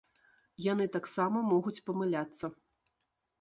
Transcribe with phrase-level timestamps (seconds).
[0.71, 2.45] Яны таксама могуць памыляцца.